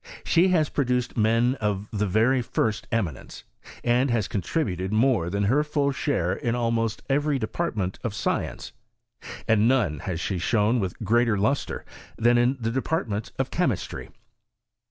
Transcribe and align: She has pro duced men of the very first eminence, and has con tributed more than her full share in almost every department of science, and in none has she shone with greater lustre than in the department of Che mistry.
She 0.25 0.47
has 0.47 0.67
pro 0.69 0.83
duced 0.83 1.15
men 1.15 1.53
of 1.61 1.87
the 1.91 2.07
very 2.07 2.41
first 2.41 2.87
eminence, 2.91 3.43
and 3.83 4.09
has 4.09 4.27
con 4.27 4.41
tributed 4.41 4.91
more 4.91 5.29
than 5.29 5.43
her 5.43 5.63
full 5.63 5.91
share 5.91 6.33
in 6.33 6.55
almost 6.55 7.03
every 7.07 7.37
department 7.37 7.99
of 8.03 8.15
science, 8.15 8.73
and 9.47 9.61
in 9.61 9.67
none 9.67 9.99
has 9.99 10.19
she 10.19 10.39
shone 10.39 10.79
with 10.79 10.97
greater 11.03 11.37
lustre 11.37 11.85
than 12.17 12.39
in 12.39 12.57
the 12.59 12.71
department 12.71 13.31
of 13.37 13.51
Che 13.51 13.65
mistry. 13.67 14.09